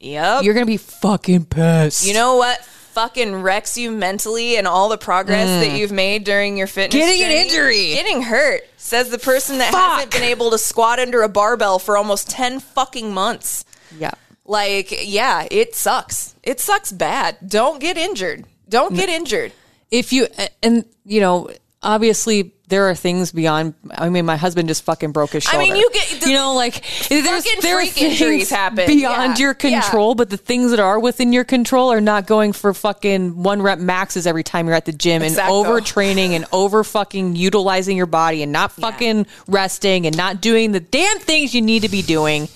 [0.00, 0.44] Yep.
[0.44, 2.06] You're going to be fucking pissed.
[2.06, 6.56] You know what fucking wrecks you mentally and all the progress that you've made during
[6.56, 7.02] your fitness?
[7.02, 7.06] Mm.
[7.06, 7.94] Getting an injury.
[7.94, 8.62] Getting hurt.
[8.76, 12.60] Says the person that hasn't been able to squat under a barbell for almost 10
[12.60, 13.64] fucking months.
[13.98, 14.12] Yeah.
[14.44, 16.34] Like, yeah, it sucks.
[16.42, 17.36] It sucks bad.
[17.46, 18.44] Don't get injured.
[18.68, 19.52] Don't get injured.
[19.90, 20.28] If you
[20.62, 21.50] and you know,
[21.82, 25.58] obviously there are things beyond I mean my husband just fucking broke his shoulder.
[25.58, 28.86] I mean, you get- you know like there's there are injuries things happen.
[28.86, 29.44] beyond Yeah.
[29.44, 33.42] your control, but the things that are within your control are not going for fucking
[33.42, 35.64] one rep maxes every time you're at the gym and Exacto.
[35.66, 40.80] overtraining and over fucking utilizing your body and not fucking resting and not doing the
[40.80, 42.48] damn things you need to be doing.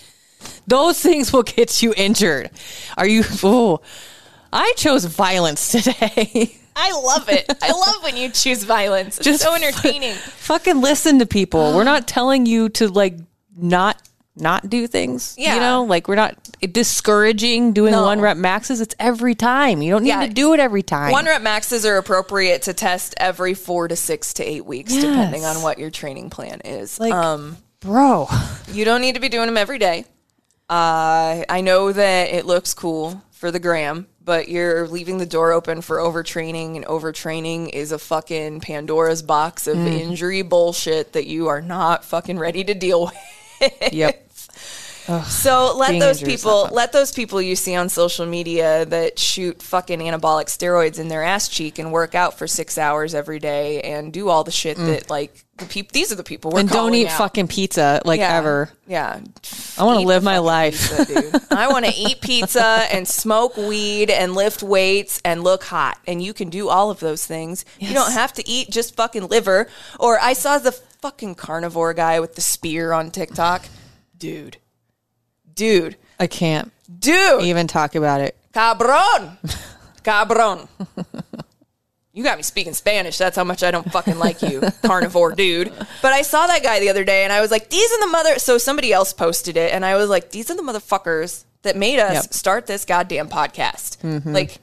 [0.67, 2.51] Those things will get you injured.
[2.97, 3.81] Are you oh
[4.53, 6.57] I chose violence today.
[6.77, 7.47] I love it.
[7.63, 9.19] I love when you choose violence.
[9.19, 10.15] It's Just so entertaining.
[10.15, 11.75] fucking listen to people.
[11.75, 13.17] We're not telling you to like
[13.57, 14.01] not
[14.37, 15.37] not do things.
[15.39, 15.55] Yeah.
[15.55, 16.37] You know, like we're not
[16.73, 18.03] discouraging doing No.
[18.05, 18.81] one rep maxes.
[18.81, 19.81] It's every time.
[19.83, 20.27] You don't need Yeah.
[20.27, 21.13] to do it every time.
[21.13, 25.03] One rep maxes are appropriate to test every four to six to eight weeks, Yes.
[25.05, 26.99] depending on what your training plan is.
[26.99, 28.27] like um, bro.
[28.73, 30.05] you don't need to be doing them every day.
[30.69, 35.53] Uh, I know that it looks cool for the gram, but you're leaving the door
[35.53, 40.01] open for overtraining, and overtraining is a fucking Pandora's box of Mm.
[40.01, 43.05] injury bullshit that you are not fucking ready to deal
[43.61, 43.93] with.
[43.93, 44.24] Yep.
[45.29, 50.01] So let those people, let those people you see on social media that shoot fucking
[50.01, 54.13] anabolic steroids in their ass cheek and work out for six hours every day and
[54.13, 55.91] do all the shit that like the people.
[55.93, 56.61] These are the people we're Mm.
[56.63, 57.19] and don't eat out.
[57.19, 58.37] fucking pizza like Yeah.
[58.37, 58.71] ever.
[58.87, 59.21] Yeah,
[59.79, 60.91] I want to live my life.
[61.07, 61.41] pizza.
[61.51, 65.99] I want to eat pizza and smoke weed and lift weights and look hot.
[66.07, 67.65] And you can do all of those things.
[67.79, 69.69] You don't have to eat just fucking liver.
[70.01, 73.67] Or I saw the fucking carnivore guy with the spear on TikTok.
[74.19, 74.57] Dude.
[75.55, 75.97] Dude.
[76.19, 76.71] I can't.
[77.01, 78.37] dude, Even talk about it.
[78.53, 79.37] cabron,
[80.03, 80.69] cabron.
[82.13, 83.19] You got me speaking Spanish.
[83.19, 85.73] That's how much I don't fucking like you, carnivore dude.
[86.01, 88.07] But I saw that guy the other day and I was like, these are the
[88.07, 88.39] mother.
[88.39, 91.99] So somebody else posted it and I was like, these are the motherfuckers that made
[91.99, 92.33] us Yep.
[92.35, 93.99] start this goddamn podcast.
[94.03, 94.33] Mm-hmm.
[94.33, 94.59] Like,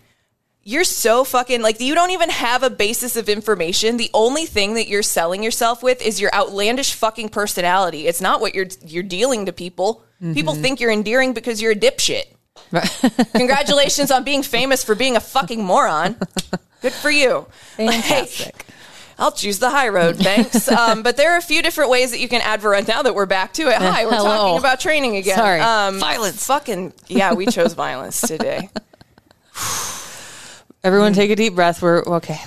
[0.64, 3.98] you're so fucking like you don't even have a basis of information.
[3.98, 8.08] The only thing that you're selling yourself with is your outlandish fucking personality.
[8.08, 10.04] It's not what you're you're dealing to people.
[10.22, 12.26] People think you're endearing because you're a dipshit.
[13.32, 16.16] Congratulations on being famous for being a fucking moron.
[16.82, 17.48] Good for you.
[17.76, 18.46] Fantastic.
[18.46, 18.66] Like,
[19.18, 20.68] I'll choose the high road, thanks.
[20.72, 22.88] um, but there are a few different ways that you can advert.
[22.88, 24.24] Now that we're back to it, hi, we're Hello.
[24.26, 25.38] talking about training again.
[25.38, 25.60] Sorry.
[25.60, 26.46] um, Violence.
[26.48, 28.70] Fucking yeah, we chose violence today.
[30.84, 31.80] Everyone take a deep breath.
[31.80, 32.40] We're okay.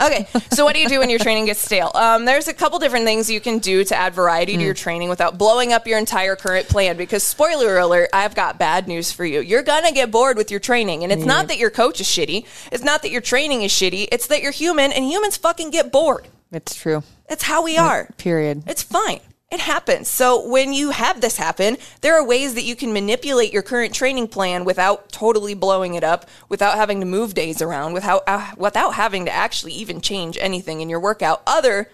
[0.00, 1.92] Okay, so what do you do when your training gets stale?
[1.94, 5.08] Um, there's a couple different things you can do to add variety to your training
[5.08, 6.96] without blowing up your entire current plan.
[6.96, 9.40] Because spoiler alert, I've got bad news for you.
[9.40, 12.46] You're gonna get bored with your training, and it's not that your coach is shitty.
[12.72, 14.08] It's not that your training is shitty.
[14.10, 16.26] It's that you're human, and humans fucking get bored.
[16.50, 17.04] It's true.
[17.28, 18.08] It's how we are.
[18.18, 18.64] Period.
[18.66, 19.20] It's fine.
[19.50, 20.08] It happens.
[20.08, 23.94] So when you have this happen, there are ways that you can manipulate your current
[23.94, 28.52] training plan without totally blowing it up, without having to move days around, without uh,
[28.56, 31.88] without having to actually even change anything in your workout other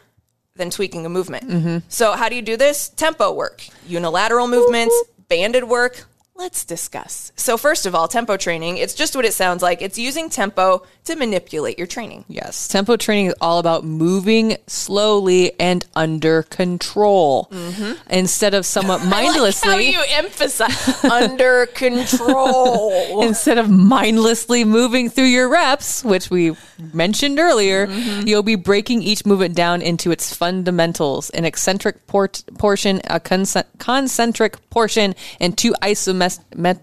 [0.57, 1.83] than tweaking a movement.
[1.89, 2.89] So how do you do this?
[2.89, 4.95] Tempo work, unilateral movements,
[5.29, 6.07] banded work.
[6.43, 7.31] Let's discuss.
[7.37, 9.81] So first of all, tempo training, it's just what it sounds like.
[9.81, 12.25] It's using tempo to manipulate your training.
[12.27, 12.67] Yes.
[12.67, 17.93] Tempo training is all about moving slowly and under control mm-hmm.
[18.11, 19.93] instead of somewhat mindlessly.
[19.93, 23.23] How you emphasize under control.
[23.23, 26.57] Instead of mindlessly moving through your reps, which we
[26.93, 28.27] mentioned earlier, mm-hmm.
[28.27, 33.69] you'll be breaking each movement down into its fundamentals an eccentric port- portion, a concent-
[33.79, 36.32] concentric portion, and two isometric.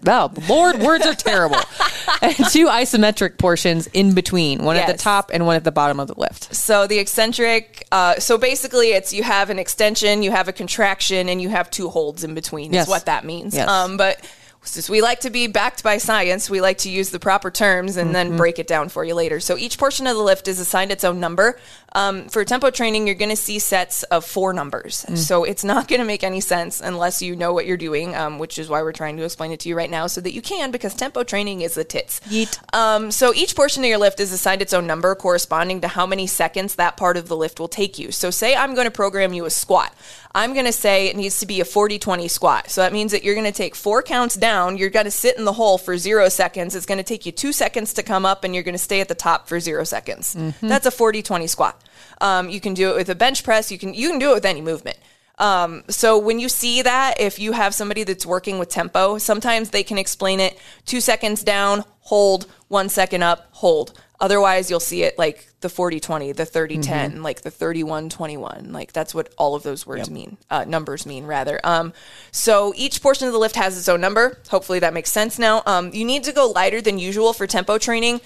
[0.06, 1.56] Oh, Lord, words are terrible.
[2.22, 5.02] and two isometric portions in between, one at the Yes.
[5.02, 6.54] top and one at the bottom of the lift.
[6.54, 11.28] So the eccentric, uh, so basically, it's you have an extension, you have a contraction,
[11.28, 12.72] and you have two holds in between.
[12.72, 12.84] Yes.
[12.86, 13.54] Is what that means.
[13.54, 13.68] Yes.
[13.68, 14.20] Um, but
[14.62, 17.96] since we like to be backed by science, we like to use the proper terms
[17.96, 18.12] and Mm-hmm.
[18.30, 19.40] then break it down for you later.
[19.40, 21.58] So each portion of the lift is assigned its own number.
[21.92, 25.04] Um, for tempo training, you're going to see sets of four numbers.
[25.08, 25.18] Mm.
[25.18, 28.38] So it's not going to make any sense unless you know what you're doing, um,
[28.38, 30.42] which is why we're trying to explain it to you right now so that you
[30.42, 32.20] can, because tempo training is the tits.
[32.20, 32.58] Yeet.
[32.74, 36.06] Um, so each portion of your lift is assigned its own number corresponding to how
[36.06, 38.12] many seconds that part of the lift will take you.
[38.12, 39.94] So say I'm going to program you a squat.
[40.32, 42.70] I'm going to say it needs to be a 40 20 squat.
[42.70, 44.78] So that means that you're going to take four counts down.
[44.78, 46.76] You're going to sit in the hole for zero seconds.
[46.76, 49.00] It's going to take you two seconds to come up and you're going to stay
[49.00, 50.36] at the top for zero seconds.
[50.60, 51.79] That's a 40 20 squat.
[52.20, 53.70] Um, you can do it with a bench press.
[53.70, 54.98] You can, you can do it with any movement.
[55.40, 59.70] Um, so when you see that, if you have somebody that's working with tempo, sometimes
[59.70, 63.98] they can explain it two seconds down, hold, one second up, hold.
[64.20, 68.70] Otherwise, you'll see it like the 40 20, the 30 10, like the 31 21.
[68.70, 71.58] Like that's what all of those words mean, uh, numbers mean, rather.
[71.64, 71.94] Um,
[72.30, 74.38] so each portion of the lift has its own number.
[74.50, 75.62] Hopefully that makes sense now.
[75.64, 78.20] Um, you need to go lighter than usual for tempo training.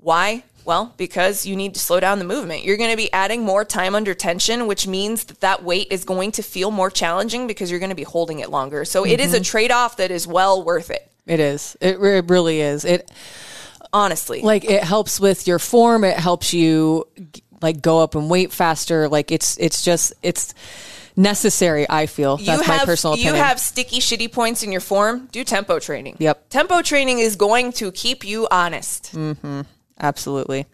[0.00, 0.42] Why?
[0.64, 2.64] Well, because you need to slow down the movement.
[2.64, 6.04] You're going to be adding more time under tension, which means that that weight is
[6.04, 8.84] going to feel more challenging because you're going to be holding it longer.
[8.84, 9.44] So it is a mm-hmm.
[9.44, 11.76] trade off that is well worth it, It is.
[11.80, 12.84] It, re- it really is.
[12.84, 13.10] It
[13.92, 14.42] honestly.
[14.42, 16.04] like it helps with your form.
[16.04, 17.06] It helps you
[17.60, 19.08] like go up and weight faster.
[19.08, 20.54] Like it's it's just it's
[21.16, 21.86] necessary.
[21.88, 25.28] I feel that's you have my personal you have sticky shitty points in your form.
[25.32, 26.16] Do tempo training.
[26.18, 26.48] Yep.
[26.50, 29.14] Tempo training is going to keep you honest.
[29.14, 29.62] Mm-hmm.
[30.00, 30.66] Absolutely.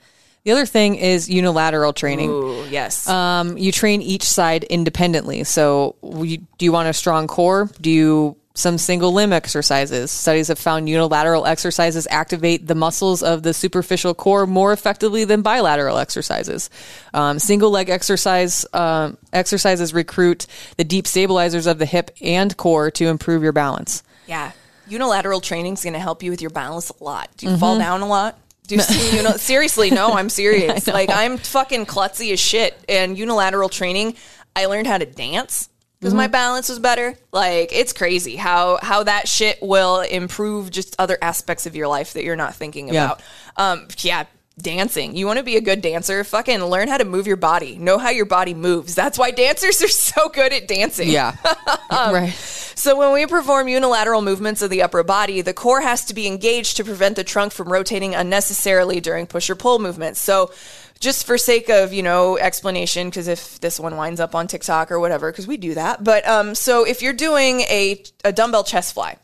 [0.45, 2.29] The other thing is unilateral training.
[2.31, 3.09] Ooh, yes.
[3.09, 5.45] Um, you train each side independently.
[5.45, 7.71] So, we, do you want a strong core?
[7.81, 10.11] Do you some single limb exercises?
[10.13, 15.41] Studies have found unilateral exercises activate the muscles of the superficial core more effectively than
[15.43, 16.69] bilateral exercises.
[17.15, 22.91] Um, single leg exercise um, exercises recruit the deep stabilizers of the hip and core
[22.93, 24.03] to improve your balance.
[24.29, 24.53] Yeah.
[24.87, 27.31] Unilateral training is going to help you with your balance a lot.
[27.39, 27.61] Do you Mm-hmm.
[27.61, 28.39] fall down a lot?
[28.67, 28.83] Do you,
[29.17, 30.87] you know, seriously, no, I'm serious.
[30.87, 32.79] like I'm fucking klutzy as shit.
[32.89, 34.17] And unilateral training,
[34.57, 35.69] I learned how to dance
[36.01, 36.19] because Mm-hmm.
[36.19, 37.17] my balance was better.
[37.33, 42.13] Like it's crazy how how that shit will improve just other aspects of your life
[42.15, 43.05] that you're not thinking Yeah.
[43.05, 43.23] about.
[43.57, 44.25] Um, yeah.
[44.57, 45.17] Dancing.
[45.17, 46.23] You want to be a good dancer?
[46.23, 47.77] Fucking learn how to move your body.
[47.77, 48.95] Know how your body moves.
[48.95, 51.09] That's why dancers are so good at dancing.
[51.09, 51.37] Yeah.
[51.91, 52.33] right.
[52.77, 56.27] So when we perform unilateral movements of the upper body, the core has to be
[56.27, 60.21] engaged to prevent the trunk from rotating unnecessarily during push or pull movements.
[60.21, 60.53] So
[61.01, 64.93] just for sake of, you know, explanation, because if this one winds up on TikTok
[64.93, 66.03] or whatever, because we do that.
[66.05, 69.17] But um, so if you're doing a, a dumbbell chest fly,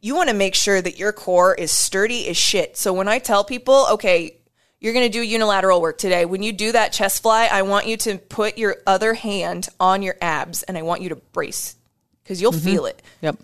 [0.00, 2.76] you want to make sure that your core is sturdy as shit.
[2.76, 4.36] So when I tell people, okay,
[4.80, 6.24] you're going to do unilateral work today.
[6.24, 10.02] When you do that chest fly, I want you to put your other hand on
[10.02, 11.76] your abs and I want you to brace
[12.22, 12.64] because you'll mm-hmm.
[12.64, 13.02] feel it.
[13.20, 13.36] Yep.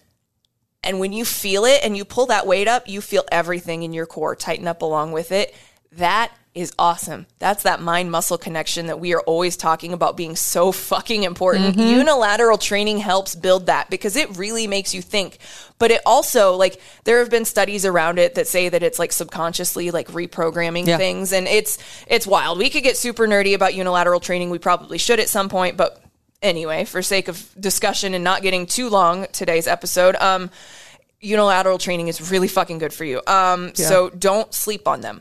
[0.82, 3.92] And when you feel it and you pull that weight up, you feel everything in
[3.92, 5.54] your core tighten up along with it.
[5.92, 7.26] That is awesome.
[7.38, 11.76] That's that mind muscle connection that we are always talking about being so fucking important.
[11.76, 15.36] Unilateral training helps build that because it really makes you think.
[15.78, 19.12] But it also, like, there have been studies around it that say that it's like
[19.12, 20.96] subconsciously like reprogramming Yeah.
[20.96, 21.32] things.
[21.34, 22.56] And it's, it's wild.
[22.58, 24.48] We could get super nerdy about unilateral training.
[24.48, 26.02] We probably should at some point, but
[26.40, 30.50] anyway, for sake of discussion and not getting too long today's episode, um,
[31.20, 33.20] unilateral training is really fucking good for you.
[33.26, 35.20] Um, so don't sleep on them.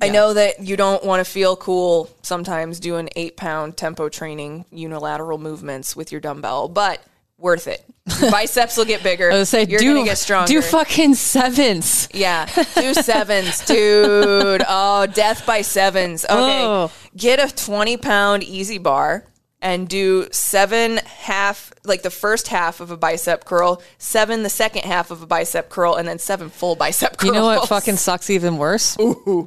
[0.00, 4.64] I know that you don't want to feel cool sometimes doing eight pound tempo training
[4.70, 7.02] unilateral movements with your dumbbell, but
[7.38, 7.84] worth it.
[8.20, 9.30] Your biceps will get bigger.
[9.30, 10.46] I was say, You're do, gonna get stronger.
[10.46, 12.08] do fucking sevens.
[12.12, 14.62] Yeah, do sevens, dude.
[14.68, 16.24] Oh, death by sevens.
[16.24, 16.34] Okay,
[16.64, 16.90] Oh.
[17.16, 19.24] get a twenty pound EZ bar
[19.62, 24.82] and do seven half, like the first half of a bicep curl, seven the second
[24.84, 27.28] half of a bicep curl, and then seven full bicep curls.
[27.28, 28.96] You know what fucking sucks even worse?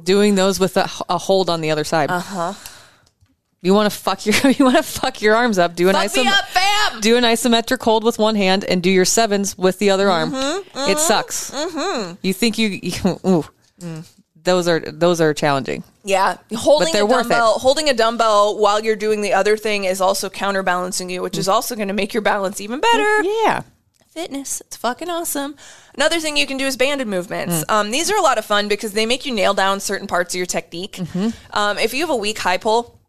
[0.04, 2.10] Doing those with a, a hold on the other side.
[2.10, 2.52] Uh huh.
[3.62, 5.74] You want to fuck your you want to fuck your arms up.
[5.74, 7.00] Do an Fuck isom- up, fam.
[7.00, 10.32] do an isometric hold with one hand and do your sevens with the other arm.
[10.32, 11.50] Mm-hmm, It sucks.
[12.22, 12.92] You think you, you
[13.26, 13.44] ooh,
[14.44, 15.82] those are those are challenging.
[16.04, 20.28] Yeah, holding a dumbbell, holding a dumbbell while you're doing the other thing is also
[20.30, 23.22] counterbalancing you, which is also going to make your balance even better.
[23.22, 23.62] Yeah.
[24.08, 24.60] fitness.
[24.60, 25.56] It's fucking awesome.
[25.94, 27.64] Another thing you can do is banded movements.
[27.68, 30.34] Um, these are a lot of fun because they make you nail down certain parts
[30.34, 31.00] of your technique.
[31.50, 33.00] Um, if you have a weak high pull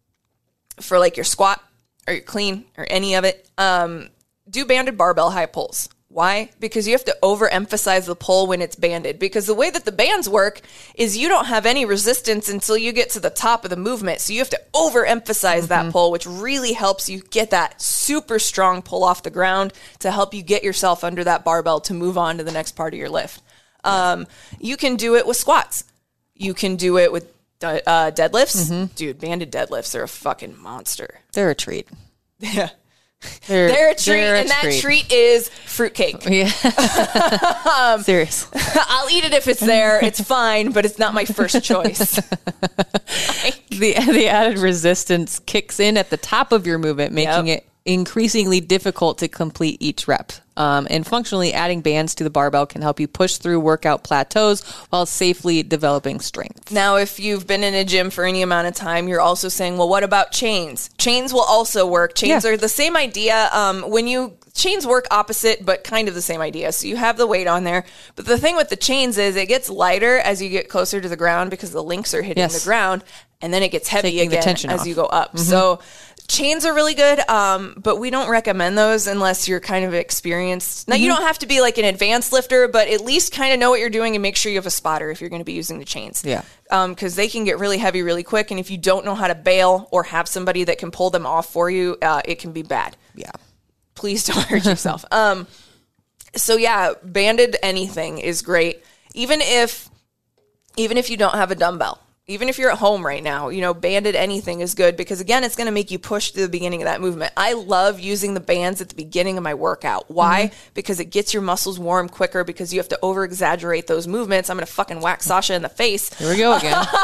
[0.81, 1.61] for like your squat
[2.07, 4.09] or your clean or any of it, um,
[4.49, 5.89] do banded barbell high pulls.
[6.15, 6.49] Why?
[6.61, 9.19] Because you have to overemphasize the pull when it's banded.
[9.19, 10.61] Because the way that the bands work
[10.95, 14.21] is you don't have any resistance until you get to the top of the movement.
[14.21, 18.81] So you have to overemphasize that pull, which really helps you get that super strong
[18.81, 22.37] pull off the ground to help you get yourself under that barbell to move on
[22.37, 23.41] to the next part of your lift.
[23.83, 24.25] Um,
[24.57, 25.83] you can do it with squats.
[26.33, 27.29] You can do it with
[27.61, 28.95] uh, deadlifts.
[28.95, 31.19] Dude, banded deadlifts are a fucking monster.
[31.33, 31.89] They're a treat.
[32.39, 32.69] Yeah.
[33.47, 36.25] They're, They're a treat, they're a and that treat is fruitcake.
[36.29, 36.51] Yeah.
[37.93, 38.59] Um, Seriously.
[38.75, 40.03] I'll eat it if it's there.
[40.03, 42.15] It's fine, but it's not my first choice.
[43.69, 47.57] the the added resistance kicks in at the top of your movement, making Yep.
[47.59, 50.31] it increasingly difficult to complete each rep.
[50.57, 54.61] Um, and functionally, adding bands to the barbell can help you push through workout plateaus
[54.89, 56.71] while safely developing strength.
[56.71, 59.77] Now, if you've been in a gym for any amount of time, you're also saying,
[59.77, 60.89] well, what about chains?
[60.97, 62.15] Chains will also work.
[62.15, 62.51] Chains Yeah.
[62.51, 63.49] are the same idea.
[63.51, 66.71] Um, when you chains work opposite, but kind of the same idea.
[66.71, 67.83] So you have the weight on there,
[68.15, 71.09] but the thing with the chains is it gets lighter as you get closer to
[71.09, 72.63] the ground because the links are hitting Yes.
[72.63, 73.03] the ground,
[73.41, 74.87] and then it gets heavy Taking the again tension as off.
[74.87, 75.37] you go up.
[75.37, 75.79] So.
[76.27, 80.87] Chains are really good, um, but we don't recommend those unless you're kind of experienced.
[80.87, 83.59] Now, you don't have to be like an advanced lifter, but at least kind of
[83.59, 85.45] know what you're doing and make sure you have a spotter if you're going to
[85.45, 86.41] be using the chains Yeah.
[86.87, 88.49] because they can get really heavy really quick.
[88.49, 91.25] And if you don't know how to bail or have somebody that can pull them
[91.27, 92.97] off for you, uh, it can be bad.
[93.13, 93.31] Yeah.
[93.93, 95.05] Please don't hurt yourself.
[95.11, 95.47] Um,
[96.35, 98.83] so yeah, banded anything is great,
[99.13, 99.89] even if
[100.75, 102.01] even if you don't have a dumbbell.
[102.27, 105.43] Even if you're at home right now, you know, banded anything is good because again,
[105.43, 107.31] it's going to make you push to the beginning of that movement.
[107.37, 110.09] I love using the bands at the beginning of my workout.
[110.09, 110.49] Why?
[110.73, 114.49] Because it gets your muscles warm quicker because you have to over exaggerate those movements.
[114.49, 116.11] I'm going to fucking whack Sasha in the face.
[116.17, 116.83] Here we go again.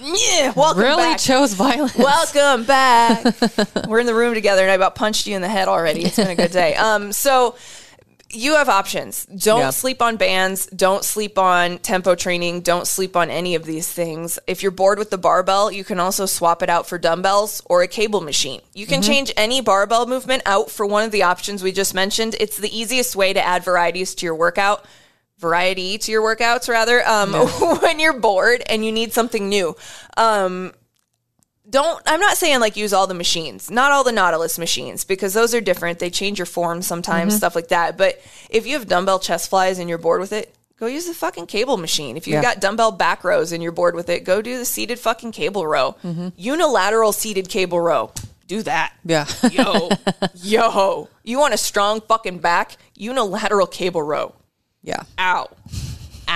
[0.00, 0.88] Yeah, welcome back.
[0.88, 1.18] really back.
[1.18, 1.96] chose violence.
[1.96, 3.24] Welcome back.
[3.88, 6.04] We're in the room together, and I about punched you in the head already.
[6.04, 6.74] It's been a good day.
[6.82, 7.56] Um, so
[8.32, 9.26] you have options.
[9.26, 9.70] Don't Yeah.
[9.70, 10.66] sleep on bands.
[10.66, 12.62] Don't sleep on tempo training.
[12.62, 14.38] Don't sleep on any of these things.
[14.46, 17.82] If you're bored with the barbell, you can also swap it out for dumbbells or
[17.82, 18.60] a cable machine.
[18.74, 22.34] You can change any barbell movement out for one of the options we just mentioned.
[22.40, 24.84] It's the easiest way to add varieties to your workout.
[25.38, 27.32] Variety to your workouts, rather, um,
[27.80, 29.74] when you're bored and you need something new.
[30.16, 30.72] Um,
[31.72, 35.34] don't i'm not saying like use all the machines not all the Nautilus machines because
[35.34, 35.98] those are different.
[35.98, 37.38] They change your form sometimes mm-hmm.
[37.38, 37.96] stuff like that.
[37.96, 41.14] But if you have dumbbell chest flies and you're bored with it go use the
[41.14, 42.16] fucking cable machine.
[42.16, 42.42] If you've Yeah.
[42.42, 45.66] got dumbbell back rows and you're bored with it go do the seated fucking cable
[45.66, 45.96] row.
[46.04, 46.28] Mm-hmm.
[46.36, 48.12] Unilateral seated cable row.
[48.46, 48.92] Do that.
[49.04, 49.26] Yeah.
[49.50, 49.88] yo.
[50.34, 51.08] Yo.
[51.24, 52.76] You want a strong fucking back?
[52.94, 54.34] Unilateral cable row.
[54.82, 55.04] Yeah.
[55.18, 55.48] Ow.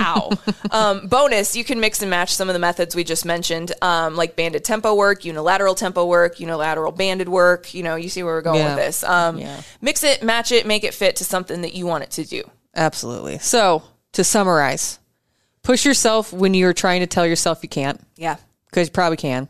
[0.01, 0.31] Ow.
[0.71, 4.17] um, bonus, you can mix and match some of the methods we just mentioned, um,
[4.17, 7.75] like banded tempo work, unilateral tempo work, unilateral banded work.
[7.75, 8.75] You know, you see where we're going Yeah.
[8.75, 9.05] with this.
[9.05, 9.61] Um, Yeah.
[9.81, 12.43] Mix it, match it, make it fit to something that you want it to do.
[12.75, 13.39] Absolutely.
[13.39, 13.83] So,
[14.13, 14.99] to summarize,
[15.63, 18.37] push yourself when you're trying to tell yourself you can't, Yeah.
[18.77, 19.49] Because you probably can.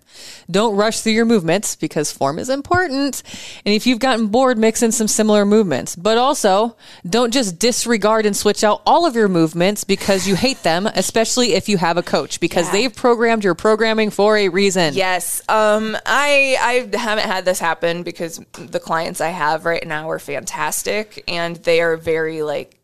[0.48, 3.24] Don't rush through your movements because form is important.
[3.64, 5.96] And if you've gotten bored, mix in some similar movements.
[5.96, 6.76] But also,
[7.08, 11.54] don't just disregard and switch out all of your movements because you hate them, especially
[11.54, 12.72] if you have a coach, because Yeah.
[12.72, 14.94] they've programmed your programming for a reason.
[14.94, 15.42] Yes.
[15.48, 16.56] Um, I
[16.92, 21.56] I haven't had this happen because the clients I have right now are fantastic and
[21.56, 22.78] they are very like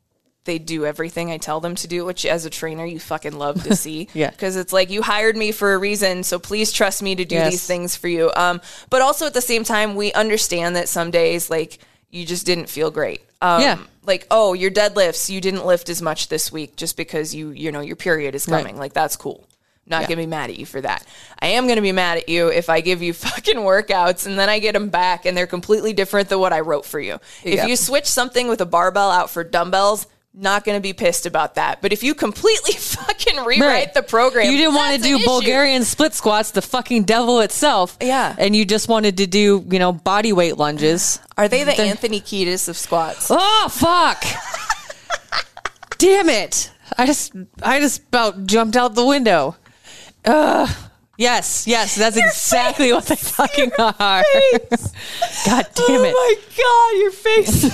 [0.44, 3.62] they do everything I tell them to do, which as a trainer you fucking love
[3.64, 4.08] to see.
[4.12, 4.30] Yeah.
[4.30, 7.36] Because it's like you hired me for a reason, so please trust me to do
[7.36, 7.50] Yes.
[7.52, 8.30] these things for you.
[8.36, 11.78] Um, but also at the same time, we understand that some days like
[12.10, 13.20] you just didn't feel great.
[13.40, 13.78] Um, Yeah.
[14.04, 17.70] Like, oh, your deadlifts, you didn't lift as much this week just because you, you
[17.70, 18.58] know, your period is Right.
[18.58, 18.76] coming.
[18.76, 19.46] Like, that's cool.
[19.86, 21.04] Not gonna be mad at you for that.
[21.40, 24.48] I am gonna be mad at you if I give you fucking workouts and then
[24.48, 27.14] I get them back and they're completely different than what I wrote for you.
[27.44, 27.66] If Yeah.
[27.66, 31.82] you switch something with a barbell out for dumbbells, not gonna be pissed about that.
[31.82, 33.94] But if you completely fucking rewrite Right.
[33.94, 35.26] the program, You didn't want to do an issue.
[35.26, 37.96] Bulgarian split squats, the fucking devil itself.
[38.00, 38.34] Yeah.
[38.38, 41.20] And you just wanted to do, you know, body weight lunges.
[41.36, 43.28] Are they the Anthony Kiedis of squats?
[43.30, 44.24] Oh fuck!
[45.98, 46.70] Damn it!
[46.98, 49.56] I just I just about jumped out the window.
[50.24, 50.68] Ugh.
[51.18, 54.24] Yes, yes, that's exactly what they fucking are.
[54.24, 54.92] Face.
[55.46, 56.14] God damn oh it!
[56.16, 57.64] Oh my god, your face.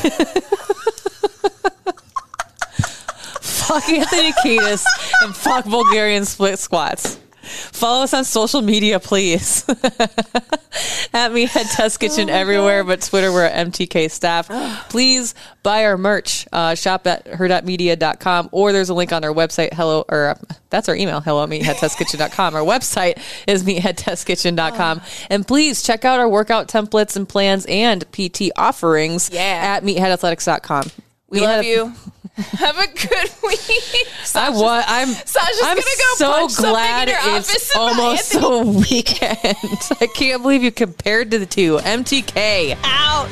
[3.69, 4.85] Fuck Anthony Kiedis
[5.23, 7.19] and fuck Bulgarian split squats.
[7.43, 9.65] Follow us on social media, please.
[11.15, 14.49] at me at Test Kitchen everywhere, but Twitter we're at MTK Staff.
[14.91, 16.47] please buy our merch.
[16.53, 19.73] Uh, shop at her.media.com or there's a link on our website.
[19.73, 20.35] Hello, or uh,
[20.69, 21.21] that's our email.
[21.21, 22.55] Hello at meatheadtestkitchen.com.
[22.55, 25.01] Our website is meatheadtestkitchen.com.
[25.31, 29.41] And please check out our workout templates and plans and PT offerings Yeah.
[29.41, 30.91] at meatheadathletics.com.
[31.31, 31.95] We love you.
[32.39, 34.07] Have a good week.
[34.35, 34.85] I was.
[34.87, 35.09] I'm.
[35.09, 39.79] Sasha's I'm gonna go so punch something in glad your it's office almost a weekend.
[40.01, 41.79] I can't believe you compared to the two.
[41.79, 43.29] MTK out.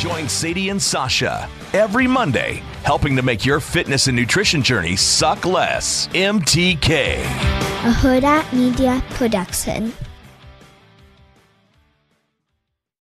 [0.00, 5.44] Join Sadie and Sasha every Monday, helping to make your fitness and nutrition journey suck
[5.44, 6.08] less.
[6.08, 7.18] MTK.
[7.20, 9.92] a Huda Media Production.